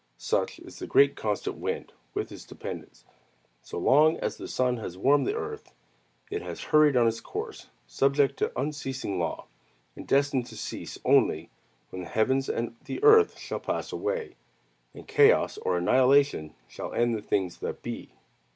Such 0.17 0.57
is 0.57 0.79
the 0.79 0.87
great 0.87 1.15
constant 1.15 1.57
wind, 1.57 1.93
with 2.15 2.31
its 2.31 2.43
dependents. 2.43 3.05
So 3.61 3.77
long 3.77 4.17
as 4.17 4.35
the 4.35 4.47
sun 4.47 4.77
has 4.77 4.97
warmed 4.97 5.27
the 5.27 5.35
earth, 5.35 5.75
it 6.31 6.41
has 6.41 6.59
hurried 6.63 6.97
on 6.97 7.07
its 7.07 7.21
course, 7.21 7.67
subject 7.85 8.37
to 8.37 8.51
unceasing 8.59 9.19
law, 9.19 9.45
and 9.95 10.07
destined 10.07 10.47
to 10.47 10.57
cease 10.57 10.97
only 11.05 11.51
when 11.91 12.01
the 12.01 12.07
heavens 12.09 12.49
and 12.49 12.75
the 12.85 12.99
earth 13.03 13.37
shall 13.37 13.59
pass 13.59 13.91
away, 13.93 14.37
and 14.95 15.07
chaos 15.07 15.59
or 15.59 15.77
annihilation 15.77 16.55
shall 16.67 16.91
end 16.95 17.13
the 17.13 17.21
things 17.21 17.59
that 17.59 17.83
be. 17.83 18.09